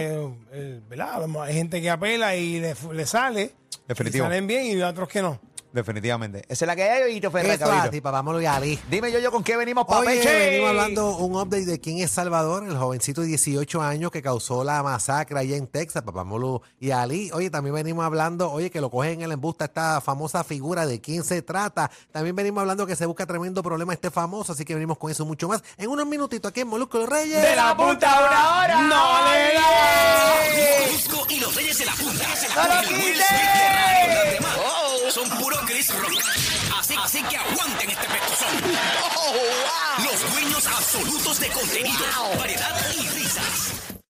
que, 0.51 0.57
eh, 0.59 0.81
¿verdad? 0.87 1.25
Hay 1.41 1.53
gente 1.55 1.81
que 1.81 1.89
apela 1.89 2.35
y 2.35 2.59
le, 2.59 2.75
le 2.93 3.05
sale. 3.05 3.53
Definitivo. 3.87 4.25
Y 4.25 4.27
salen 4.27 4.47
bien 4.47 4.65
y 4.77 4.81
otros 4.81 5.07
que 5.09 5.21
no. 5.21 5.39
Definitivamente. 5.75 6.45
Esa 6.47 6.63
es 6.63 6.67
la 6.67 6.73
que 6.73 6.83
hay 6.83 7.17
y 7.17 7.19
te 7.19 7.29
Ferrer, 7.29 7.61
Eso 7.61 7.65
papá, 7.65 8.11
vámonos 8.11 8.41
y 8.41 8.45
Ali. 8.45 8.79
Dime 8.89 9.11
yo, 9.11 9.19
yo, 9.19 9.29
¿con 9.29 9.43
qué 9.43 9.57
venimos, 9.57 9.83
Oye, 9.89 10.05
papeche? 10.05 10.39
venimos 10.39 10.69
hablando 10.69 11.17
un 11.17 11.35
update 11.35 11.65
de 11.65 11.81
quién 11.81 11.97
es 11.97 12.11
Salvador, 12.11 12.65
el 12.65 12.77
jovencito 12.77 13.19
de 13.19 13.27
18 13.27 13.81
años 13.81 14.09
que 14.09 14.21
causó 14.21 14.63
la 14.63 14.81
masacre 14.83 15.37
allá 15.37 15.57
en 15.57 15.67
Texas, 15.67 16.03
Papá 16.03 16.23
Molu 16.23 16.61
y 16.79 16.91
Ali. 16.91 17.29
Oye, 17.33 17.49
también 17.49 17.75
venimos 17.75 18.05
hablando, 18.05 18.53
oye, 18.53 18.71
que 18.71 18.79
lo 18.79 18.89
cogen 18.89 19.15
en 19.15 19.23
el 19.23 19.33
embuste 19.33 19.65
esta 19.65 19.99
famosa 19.99 20.45
figura 20.45 20.85
de 20.85 21.01
quién 21.01 21.25
se 21.25 21.41
trata. 21.41 21.91
También 22.13 22.37
venimos 22.37 22.61
hablando 22.61 22.87
que 22.87 22.95
se 22.95 23.05
busca 23.05 23.25
tremendo 23.25 23.61
problema 23.61 23.91
este 23.91 24.09
famoso, 24.09 24.53
así 24.53 24.63
que 24.63 24.75
venimos 24.75 24.97
con 24.97 25.11
eso 25.11 25.25
mucho 25.25 25.49
más 25.49 25.61
en 25.77 25.89
unos 25.89 26.07
minutitos 26.07 26.51
aquí 26.51 26.61
en 26.61 26.69
Molusco 26.69 26.99
y 26.99 27.01
los 27.01 27.09
Reyes. 27.09 27.41
¡De 27.41 27.53
la 27.53 27.75
punta 27.75 28.09
a 28.09 28.19
una 28.19 28.59
hora! 28.59 28.81
¡No 28.81 29.29
le 29.29 29.53
da! 29.55 29.65
Molusco 30.85 31.25
y 31.29 31.39
los 31.41 31.53
Reyes 31.53 31.77
de 31.79 31.85
la 31.85 31.91
Punta. 31.91 32.23
¡No 32.55 32.63
lo 32.67 32.75
Son 35.11 35.29
puro 35.39 35.54
Chris 35.85 35.99
Rock. 35.99 36.23
Así, 36.79 36.95
así 36.97 37.23
que 37.23 37.37
aguanten 37.37 37.89
este 37.89 38.07
pestozón. 38.07 38.55
Los 40.03 40.31
dueños 40.31 40.67
absolutos 40.67 41.39
de 41.39 41.49
contenido, 41.49 42.05
variedad 42.37 42.75
y 42.95 43.07
risas. 43.09 43.84